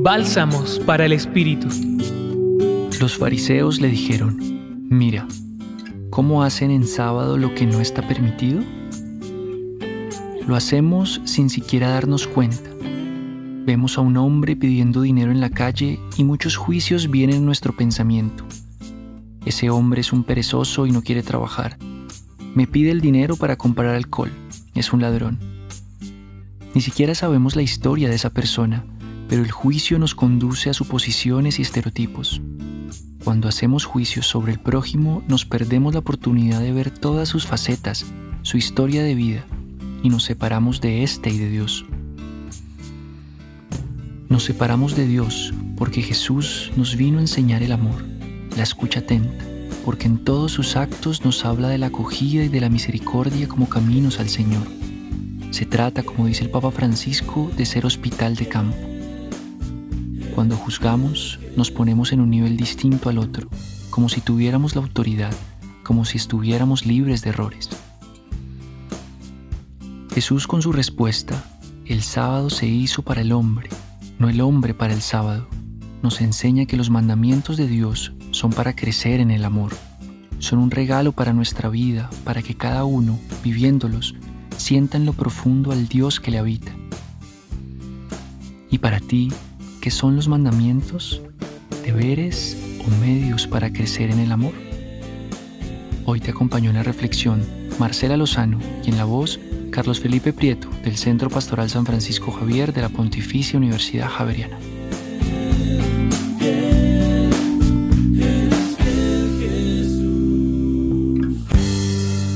[0.00, 1.66] Bálsamos para el Espíritu.
[3.00, 4.38] Los fariseos le dijeron,
[4.88, 5.26] mira,
[6.08, 8.60] ¿cómo hacen en sábado lo que no está permitido?
[10.46, 12.70] Lo hacemos sin siquiera darnos cuenta.
[13.66, 17.74] Vemos a un hombre pidiendo dinero en la calle y muchos juicios vienen en nuestro
[17.74, 18.46] pensamiento.
[19.46, 21.76] Ese hombre es un perezoso y no quiere trabajar.
[22.54, 24.30] Me pide el dinero para comprar alcohol.
[24.76, 25.40] Es un ladrón.
[26.72, 28.84] Ni siquiera sabemos la historia de esa persona,
[29.28, 32.40] pero el juicio nos conduce a suposiciones y estereotipos.
[33.24, 38.06] Cuando hacemos juicios sobre el prójimo, nos perdemos la oportunidad de ver todas sus facetas,
[38.42, 39.44] su historia de vida,
[40.02, 41.84] y nos separamos de éste y de Dios.
[44.28, 48.04] Nos separamos de Dios porque Jesús nos vino a enseñar el amor,
[48.56, 49.44] la escucha atenta,
[49.84, 53.68] porque en todos sus actos nos habla de la acogida y de la misericordia como
[53.68, 54.66] caminos al Señor.
[55.50, 58.87] Se trata, como dice el Papa Francisco, de ser hospital de campo.
[60.38, 63.48] Cuando juzgamos, nos ponemos en un nivel distinto al otro,
[63.90, 65.34] como si tuviéramos la autoridad,
[65.82, 67.68] como si estuviéramos libres de errores.
[70.14, 71.44] Jesús con su respuesta,
[71.86, 73.68] el sábado se hizo para el hombre,
[74.20, 75.48] no el hombre para el sábado,
[76.04, 79.72] nos enseña que los mandamientos de Dios son para crecer en el amor.
[80.38, 84.14] Son un regalo para nuestra vida, para que cada uno, viviéndolos,
[84.56, 86.70] sienta en lo profundo al Dios que le habita.
[88.70, 89.32] Y para ti,
[89.88, 91.22] ¿qué son los mandamientos?
[91.82, 94.52] ¿Deberes o medios para crecer en el amor?
[96.04, 97.42] Hoy te acompañó en la reflexión
[97.78, 102.74] Marcela Lozano y en la voz Carlos Felipe Prieto del Centro Pastoral San Francisco Javier
[102.74, 104.58] de la Pontificia Universidad Javeriana.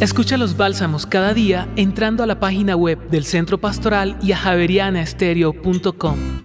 [0.00, 4.36] Escucha los bálsamos cada día entrando a la página web del Centro Pastoral y a
[4.36, 6.35] javerianaestereo.com.